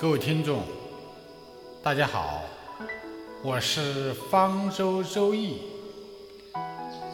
[0.00, 0.62] 各位听众，
[1.82, 2.40] 大家好，
[3.42, 5.60] 我是方舟周易。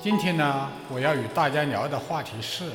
[0.01, 2.71] 今天呢，我要与大家聊的话题是：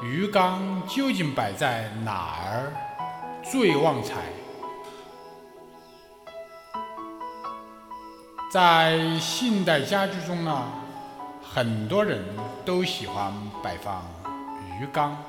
[0.00, 2.72] 鱼缸究竟摆在哪儿
[3.42, 4.22] 最旺财？
[8.52, 10.68] 在现代家居中呢，
[11.42, 12.24] 很多人
[12.64, 14.04] 都喜欢摆放
[14.80, 15.20] 鱼缸。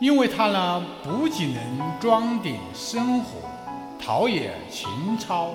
[0.00, 3.48] 因为它呢，不仅能装点生活、
[3.98, 5.54] 陶冶情操、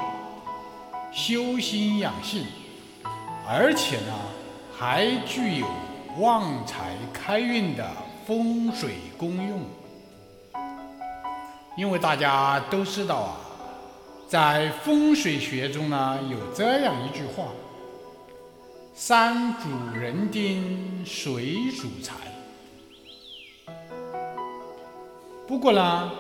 [1.12, 2.46] 修心养性，
[3.48, 4.14] 而且呢，
[4.76, 5.68] 还具有
[6.18, 7.86] 旺财开运的
[8.26, 9.62] 风水功用。
[11.76, 13.38] 因为大家都知道啊，
[14.28, 17.46] 在风水学中呢，有这样一句话
[18.96, 22.16] ：“山主人丁，水主财。”
[25.50, 26.12] 不过呢，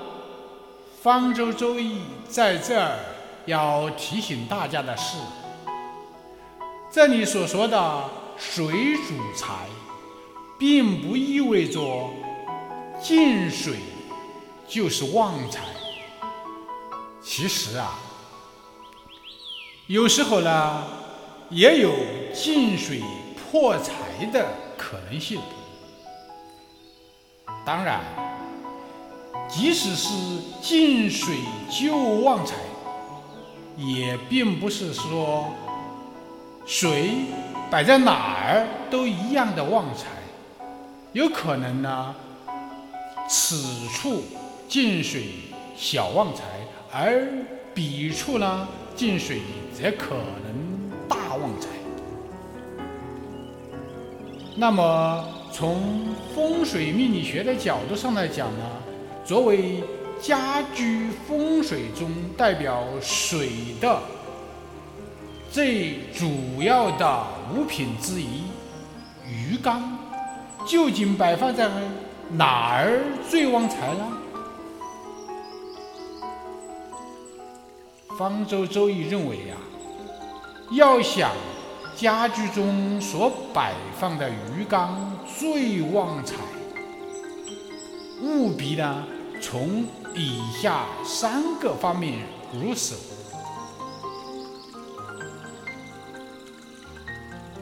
[1.03, 2.97] 方舟周易在这儿
[3.45, 5.17] 要提醒大家的是，
[6.91, 8.09] 这里所说的
[8.39, 8.65] 水
[9.07, 9.67] 主财，
[10.57, 12.09] 并不意味着
[12.99, 13.75] 进水
[14.67, 15.61] 就是旺财。
[17.21, 17.99] 其实啊，
[19.85, 20.87] 有时候呢，
[21.51, 21.93] 也有
[22.33, 23.03] 进水
[23.35, 25.39] 破财的可能性。
[27.63, 28.28] 当然。
[29.49, 30.13] 即使是
[30.61, 31.35] 进水
[31.69, 32.55] 就旺财，
[33.77, 35.49] 也并不是说
[36.67, 37.09] 水
[37.71, 40.05] 摆在哪儿都一样的旺财。
[41.13, 42.13] 有可能呢，
[43.27, 44.21] 此处
[44.67, 45.23] 进水
[45.75, 46.43] 小旺财，
[46.93, 47.27] 而
[47.73, 49.41] 彼处呢进水
[49.73, 51.67] 则可能大旺财。
[54.55, 58.65] 那么从风水命理学的角度上来讲呢？
[59.25, 59.83] 作为
[60.19, 64.01] 家居风水中代表水的
[65.51, 68.43] 最主要的物品之一，
[69.25, 69.97] 鱼缸
[70.65, 71.69] 究竟摆放在
[72.31, 74.17] 哪儿最旺财呢？
[78.17, 79.55] 方舟周易认为呀，
[80.71, 81.31] 要想
[81.95, 86.35] 家居中所摆放的鱼缸最旺财，
[88.21, 89.05] 务必呢。
[89.41, 89.85] 从
[90.15, 92.19] 以下三个方面
[92.53, 92.93] 入手。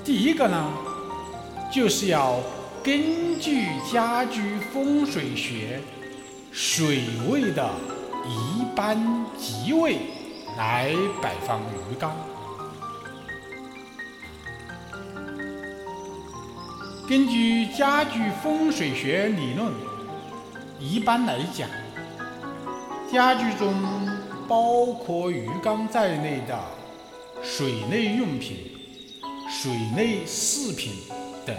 [0.03, 0.73] 第一个呢，
[1.72, 2.40] 就是要
[2.84, 5.79] 根据家居风水学
[6.51, 7.69] 水位的
[8.25, 8.97] 一般
[9.38, 10.00] 吉位
[10.57, 12.12] 来摆放鱼缸。
[17.07, 19.87] 根据家居风水学理论。
[20.79, 21.67] 一般来讲，
[23.11, 23.73] 家居中
[24.47, 26.55] 包括鱼缸在内的
[27.41, 28.57] 水内用品、
[29.49, 30.93] 水内饰品
[31.45, 31.55] 等，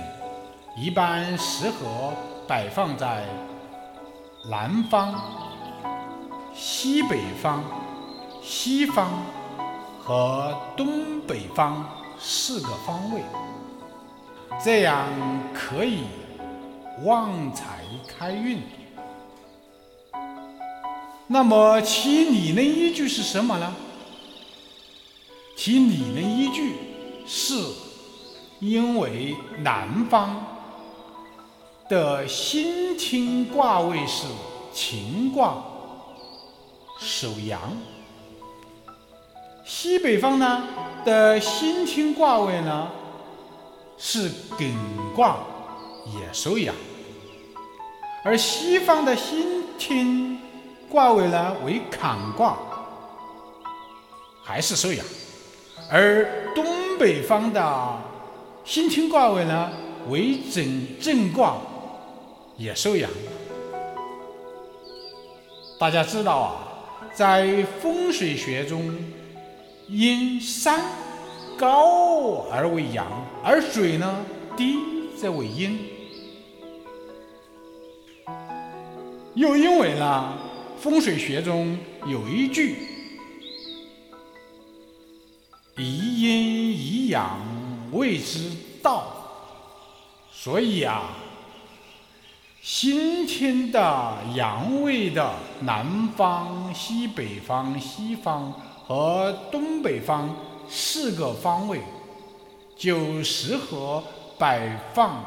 [0.76, 2.12] 一般适合
[2.46, 3.24] 摆放在
[4.48, 5.20] 南方、
[6.54, 7.64] 西北方、
[8.40, 9.10] 西方
[10.00, 11.84] 和东北方
[12.20, 13.22] 四个方位，
[14.64, 15.04] 这样
[15.52, 16.04] 可以
[17.04, 18.62] 旺财开运。
[21.30, 23.76] 那么其理论依据是什么呢？
[25.54, 26.74] 其理论依据
[27.26, 27.54] 是，
[28.60, 30.42] 因为南方
[31.86, 34.24] 的辛天卦位是
[34.72, 35.62] 乾卦，
[36.98, 37.60] 属阳；
[39.66, 40.62] 西北方呢
[41.04, 42.90] 的辛天卦位呢
[43.98, 44.72] 是艮
[45.14, 45.36] 卦，
[46.06, 46.74] 也属阳；
[48.24, 50.37] 而西方的辛天。
[50.90, 52.56] 卦位呢为坎卦，
[54.42, 55.04] 还是收阳；
[55.90, 56.64] 而东
[56.98, 57.98] 北方的
[58.64, 59.70] 辛天卦位呢
[60.08, 61.58] 为震震卦，
[62.56, 63.10] 也收阳。
[65.78, 66.56] 大家知道啊，
[67.12, 68.90] 在风水学中，
[69.88, 70.80] 因山
[71.58, 73.06] 高而为阳，
[73.44, 74.24] 而水呢
[74.56, 74.78] 低
[75.14, 75.78] 则为阴。
[79.34, 80.32] 又因为呢。
[80.80, 81.76] 风水学中
[82.06, 82.76] 有一句
[85.76, 87.40] “一阴一阳
[87.90, 89.12] 谓之道”，
[90.32, 91.16] 所以啊，
[92.62, 98.52] 先天的阳位的南方、西北方、西方
[98.86, 100.36] 和东北方
[100.68, 101.80] 四个方位，
[102.76, 104.04] 就适合
[104.38, 105.24] 摆放。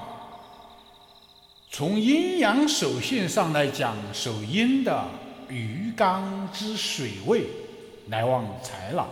[1.69, 5.09] 从阴阳属性上来讲，属阴的。
[5.51, 7.45] 鱼缸之水位
[8.07, 9.07] 来旺财了。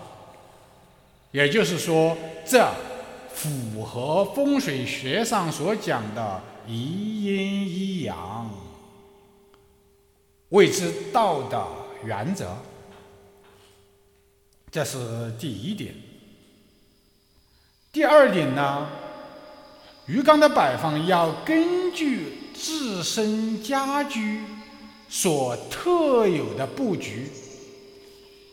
[1.31, 2.67] 也就是说，这
[3.33, 8.49] 符合风水学上所讲的一阴一阳，
[10.49, 11.67] 谓之道的
[12.03, 12.57] 原则。
[14.71, 15.93] 这是第一点。
[17.91, 18.87] 第二点呢，
[20.05, 24.43] 鱼缸的摆放要根据自身家居
[25.09, 27.31] 所特有的布局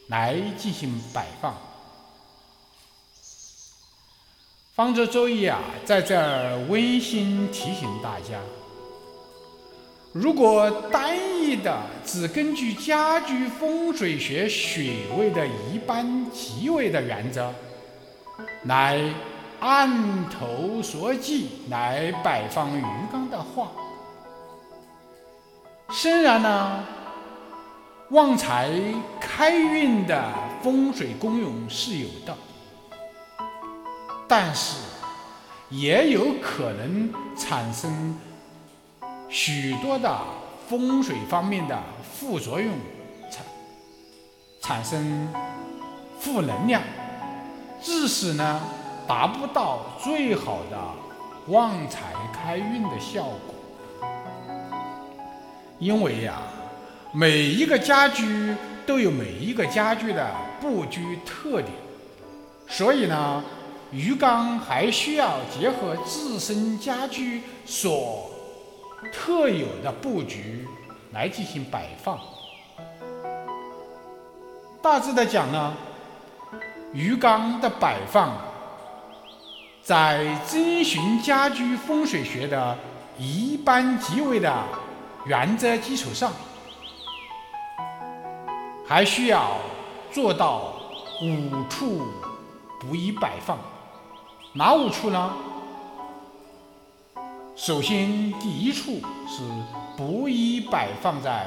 [0.08, 1.54] 来进行摆放。
[4.74, 8.40] 方舟周易啊，在这儿温馨提醒大家：
[10.12, 17.52] 如果单一的只根据家居风水学穴位的一般吉位的原则，
[18.64, 19.00] 来
[19.60, 23.72] 按头所忌来摆放鱼缸的话，
[25.90, 26.84] 虽然呢，
[28.10, 28.70] 旺财
[29.20, 32.36] 开运的风水功用是有的，
[34.26, 34.78] 但是
[35.70, 38.18] 也有可能产生
[39.28, 40.18] 许多的
[40.68, 42.74] 风水方面的副作用，
[43.30, 43.44] 产
[44.60, 45.28] 产生
[46.18, 46.82] 负能量。
[47.80, 48.60] 致使呢
[49.06, 50.78] 达不到最好的
[51.48, 53.54] 旺财开运的效果，
[55.78, 56.40] 因为呀，
[57.12, 58.54] 每一个家居
[58.86, 60.30] 都有每一个家居的
[60.60, 61.68] 布局特点，
[62.68, 63.44] 所以呢，
[63.90, 68.30] 鱼缸还需要结合自身家居所
[69.12, 70.66] 特有的布局
[71.12, 72.18] 来进行摆放。
[74.82, 75.74] 大致的讲呢。
[76.92, 78.38] 鱼缸的摆放，
[79.82, 82.78] 在遵循家居风水学的
[83.18, 84.50] 一般吉位的
[85.26, 86.32] 原则基础上，
[88.86, 89.58] 还需要
[90.12, 90.74] 做到
[91.20, 92.06] 五处
[92.80, 93.58] 不宜摆放。
[94.52, 95.32] 哪五处呢？
[97.56, 99.42] 首先，第一处是
[99.96, 101.46] 不宜摆放在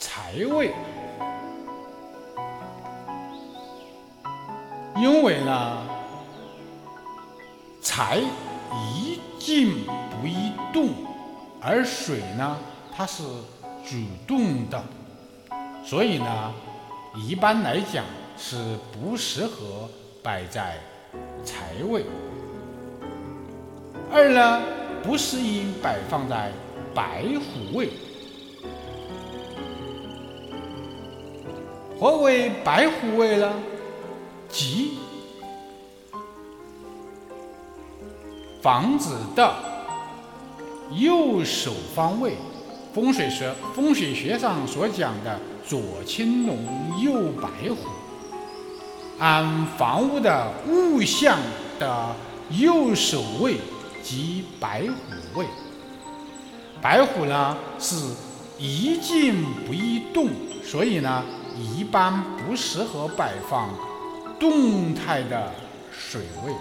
[0.00, 0.74] 财位。
[4.96, 5.86] 因为呢，
[7.80, 8.18] 财
[8.72, 10.88] 宜静不宜动，
[11.62, 12.58] 而水呢，
[12.98, 13.22] 它是
[13.88, 13.96] 主
[14.26, 14.82] 动的，
[15.84, 16.52] 所以呢，
[17.14, 18.04] 一般来讲
[18.36, 19.88] 是不适合
[20.20, 20.80] 摆在
[21.44, 22.04] 财位。
[24.10, 24.60] 二呢，
[25.04, 26.50] 不适宜摆放在
[26.92, 27.90] 白虎位。
[32.00, 33.54] 何为白虎位呢？
[34.48, 34.98] 即
[38.60, 39.54] 房子的
[40.90, 42.36] 右手方位，
[43.00, 46.58] 风水学风水学上所讲的左青龙
[47.00, 47.76] 右白虎，
[49.20, 51.38] 按房屋的物象
[51.78, 52.16] 的
[52.50, 53.58] 右手位
[54.02, 55.46] 即白虎位。
[56.82, 57.94] 白虎呢是
[58.58, 60.30] 宜静不宜动，
[60.64, 61.24] 所以呢
[61.56, 63.68] 一般不适合摆放。
[64.40, 65.52] 动态的
[65.92, 66.52] 水位。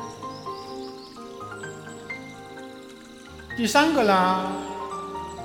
[3.56, 4.52] 第三个呢，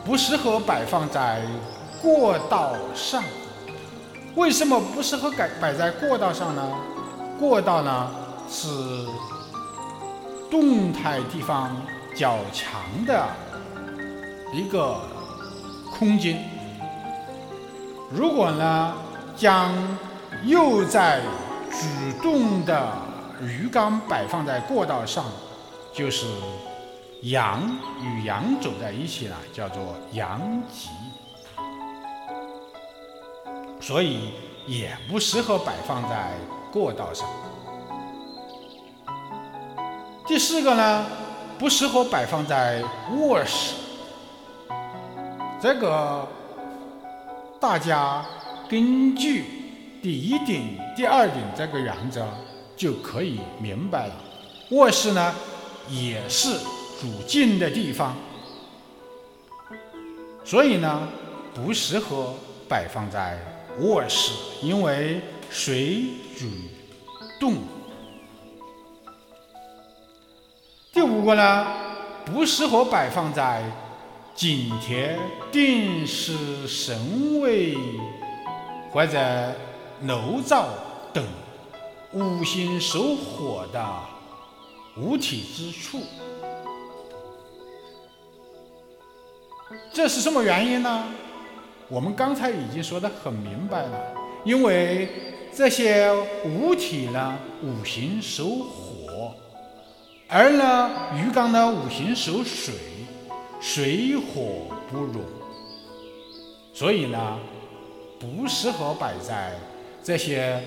[0.04, 1.42] 不适合摆放在
[2.00, 3.22] 过道上。
[4.34, 6.62] 为什么不适合摆摆在过道上呢？
[7.38, 8.10] 过道呢
[8.48, 8.68] 是
[10.50, 11.76] 动态地方
[12.14, 13.26] 较强的
[14.52, 14.96] 一个
[15.90, 16.42] 空间。
[18.10, 18.94] 如果呢
[19.36, 19.72] 将
[20.44, 21.20] 又在
[21.70, 22.92] 主动的
[23.40, 25.24] 鱼缸摆放在过道上，
[25.92, 26.26] 就是
[27.22, 27.62] 阳
[28.00, 30.88] 与阳走在一起了，叫做阳极，
[33.80, 34.32] 所以
[34.66, 36.32] 也不适合摆放在
[36.72, 37.28] 过道上。
[40.26, 41.06] 第四个呢，
[41.58, 42.82] 不适合摆放在
[43.16, 43.74] 卧室，
[45.60, 46.26] 这个
[47.60, 48.24] 大家
[48.68, 49.60] 根据。
[50.02, 50.60] 第一点、
[50.96, 52.26] 第二点这个原则
[52.76, 54.14] 就可以明白了。
[54.72, 55.32] 卧室呢，
[55.88, 56.58] 也是
[57.02, 58.16] 主静的地方，
[60.44, 61.08] 所以呢，
[61.52, 62.32] 不适合
[62.68, 63.36] 摆放在
[63.80, 64.30] 卧室，
[64.62, 66.04] 因为水
[66.38, 66.46] 主
[67.40, 67.56] 动。
[70.92, 71.66] 第五个呢，
[72.24, 73.64] 不适合摆放在
[74.36, 75.18] 井田、
[75.50, 77.76] 定时神位
[78.92, 79.18] 或者。
[80.04, 80.66] 楼灶
[81.12, 81.24] 等
[82.12, 83.80] 五行属火的
[84.96, 86.00] 物体之处，
[89.92, 91.04] 这是什么原因呢？
[91.88, 94.14] 我们刚才已经说得很明白了，
[94.44, 95.08] 因为
[95.54, 96.10] 这些
[96.44, 99.34] 物体呢，五行属火，
[100.28, 102.74] 而呢，鱼缸呢，五行属水，
[103.60, 105.22] 水火不容，
[106.72, 107.38] 所以呢，
[108.18, 109.52] 不适合摆在
[110.02, 110.62] 这些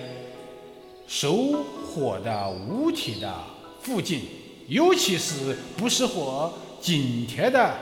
[1.07, 3.33] 属火的物体的
[3.81, 4.21] 附近，
[4.67, 7.73] 尤其是不适合紧贴的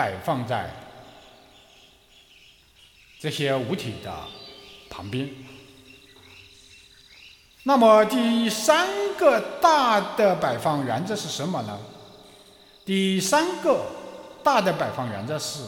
[0.00, 0.70] 摆放在。
[3.20, 4.10] 这些物体的
[4.88, 5.28] 旁边。
[7.64, 8.88] 那么第三
[9.18, 11.78] 个大的摆放原则是什么呢？
[12.86, 13.84] 第三个
[14.42, 15.64] 大的摆放原则是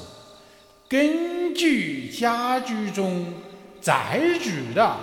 [0.89, 3.35] 根据家居中
[3.83, 4.97] 宅主的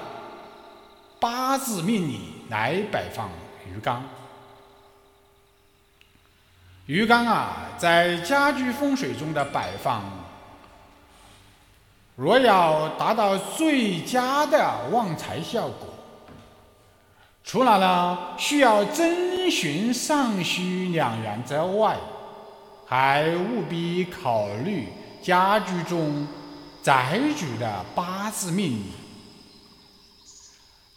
[1.20, 2.20] 八字命理
[2.50, 3.30] 来摆放
[3.72, 4.04] 鱼缸。
[6.90, 10.02] 鱼缸啊，在家居风水中的摆放。
[12.16, 15.88] 若要达到最佳的旺财效果，
[17.44, 21.96] 除了呢需要遵循上述两原则外，
[22.88, 24.88] 还务必考虑
[25.22, 26.28] 家居中
[26.82, 28.86] 宅主的八字命理。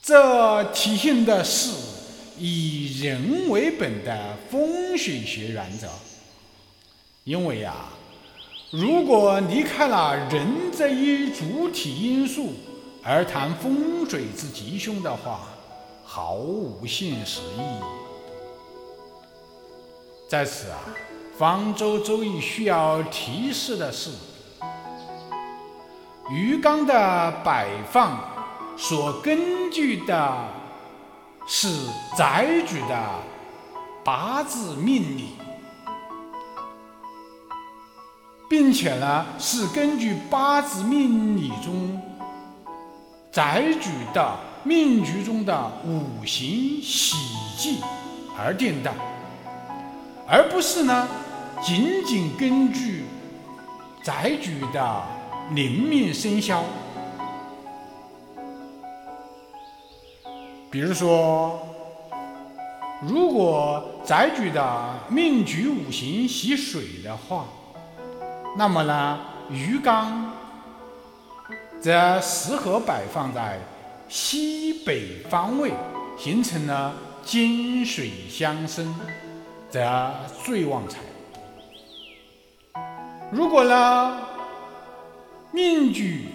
[0.01, 1.71] 这体现的是
[2.39, 5.89] 以人为本的风水学原则，
[7.25, 7.89] 因为啊。
[8.71, 12.55] 如果离开了人这一主体因素
[13.05, 15.41] 而谈风水之吉凶的话，
[16.03, 17.83] 毫无现实意义。
[20.27, 20.79] 在此啊，
[21.37, 24.09] 方舟周易需要提示的是：
[26.31, 28.19] 鱼缸的摆放
[28.79, 30.49] 所根据的
[31.47, 31.69] 是
[32.17, 33.11] 宅主的
[34.05, 35.35] 八字命理。
[38.49, 41.99] 并且呢，是根据八字命理中
[43.31, 47.17] 宅主的命局中的五行喜
[47.57, 47.81] 忌
[48.39, 48.93] 而定的，
[50.29, 51.09] 而不是呢
[51.63, 53.05] 仅仅根据
[54.03, 55.03] 宅主的
[55.53, 56.63] 临命生肖。
[60.73, 61.61] 比如说，
[63.03, 67.45] 如果宅主的命局五行喜水的话。
[68.57, 69.19] 那么呢，
[69.51, 70.33] 鱼缸
[71.81, 73.59] 则适合摆放在
[74.09, 75.73] 西北方位，
[76.19, 78.95] 形成了金水相生，
[79.71, 80.11] 则
[80.43, 80.99] 最旺财。
[83.31, 84.21] 如果呢，
[85.51, 86.27] 命局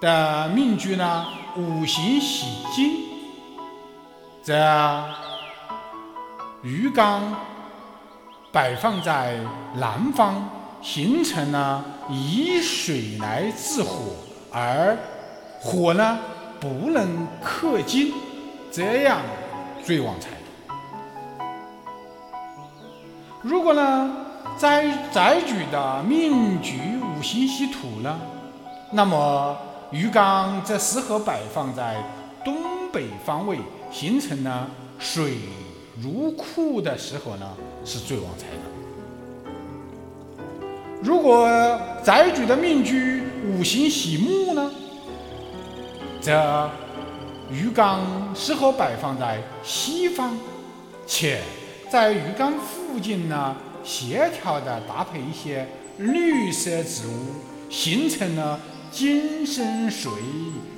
[0.00, 3.08] 的命局呢五行喜金，
[4.42, 5.04] 则
[6.62, 7.34] 鱼缸。
[8.50, 9.38] 摆放在
[9.76, 10.46] 南方，
[10.82, 14.12] 形成了以水来制火，
[14.52, 14.94] 而
[15.58, 16.18] 火呢
[16.60, 18.12] 不能克金，
[18.70, 19.22] 这样
[19.82, 20.28] 最旺财。
[23.40, 24.14] 如果呢
[24.58, 28.20] 宅宅主的命局五行喜土呢，
[28.90, 29.56] 那么
[29.92, 32.02] 鱼缸则适合摆放在
[32.42, 32.54] 东
[32.90, 33.58] 北方位，
[33.92, 34.66] 形成呢
[34.98, 35.34] 水。
[36.02, 38.62] 入库的时候呢，是最旺财的。
[41.02, 41.46] 如果
[42.02, 44.72] 宅主的命局五行喜木呢，
[46.18, 46.70] 则
[47.50, 48.00] 鱼缸
[48.34, 50.34] 适合摆放在西方，
[51.06, 51.42] 且
[51.90, 55.68] 在鱼缸附近呢，协调的搭配一些
[55.98, 57.34] 绿色植物，
[57.68, 58.58] 形成了
[58.92, 60.12] 金生水，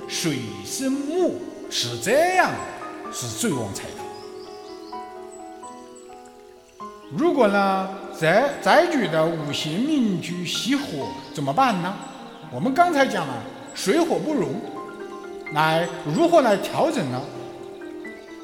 [0.07, 1.35] 水生木，
[1.69, 2.49] 是这样，
[3.11, 4.05] 是最旺财的。
[7.11, 11.93] 如果呢，宅宅主的五行命局喜火怎么办呢？
[12.51, 13.33] 我们刚才讲了
[13.73, 14.61] 水火不容，
[15.51, 17.21] 来如何来调整呢？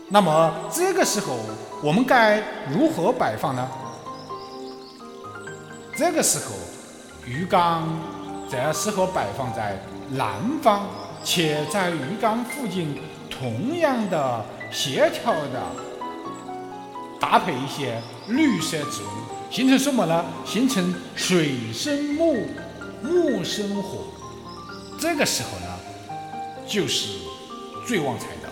[0.09, 1.37] 那么这个时候
[1.81, 3.65] 我们该如何摆放呢？
[5.95, 6.55] 这个时候
[7.25, 7.87] 鱼缸
[8.51, 10.81] 则适合摆放在南方，
[11.23, 15.63] 且在鱼缸附近同样的协调的。
[17.17, 19.07] 搭配一些绿色植物，
[19.49, 20.25] 形成什么呢？
[20.43, 22.45] 形成水生木，
[23.01, 23.99] 木生火。
[24.99, 25.67] 这个时候呢，
[26.67, 27.19] 就是
[27.87, 28.49] 最旺财的。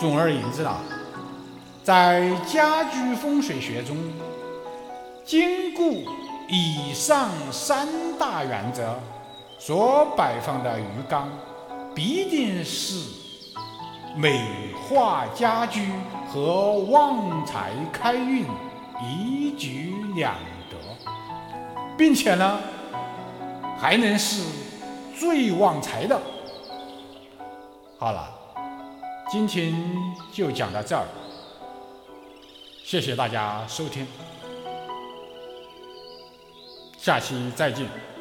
[0.00, 0.80] 总而言之啊，
[1.84, 3.96] 在家居风水学中，
[5.24, 6.02] 兼顾
[6.48, 7.88] 以上三
[8.18, 8.98] 大原则
[9.58, 11.28] 所摆放的鱼缸，
[11.94, 13.24] 必定是。
[14.18, 15.92] 美化家居
[16.26, 18.46] 和旺财开运
[19.02, 20.34] 一举两
[20.70, 20.76] 得。
[21.98, 22.58] 并且呢，
[23.78, 24.42] 还能是
[25.18, 26.18] 最旺财的。
[27.98, 28.26] 好了，
[29.30, 29.74] 今天
[30.32, 31.04] 就讲到这儿，
[32.82, 34.06] 谢谢大家收听，
[37.06, 38.15] 下期再见。